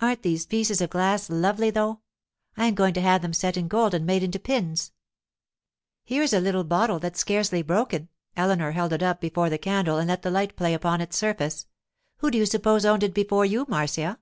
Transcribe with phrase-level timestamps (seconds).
[0.00, 2.00] Aren't these pieces of glass lovely, though?
[2.56, 4.90] I am going to have them set in gold and made into pins.'
[6.02, 10.08] 'Here's a little bottle that's scarcely broken.' Eleanor held it up before the candle and
[10.08, 11.66] let the light play upon its surface.
[12.20, 14.18] 'Who do you suppose owned it before you, Marcia?